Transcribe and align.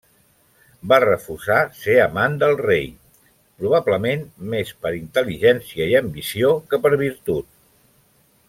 Va 0.93 0.97
Refusar 1.01 1.57
ser 1.81 1.97
amant 2.05 2.37
del 2.43 2.57
rei, 2.63 2.89
probablement 3.61 4.25
més 4.55 4.75
per 4.87 4.95
intel·ligència 5.03 5.91
i 5.93 5.97
ambició 6.05 6.51
que 6.73 6.85
per 6.87 6.97
virtut. 7.07 7.53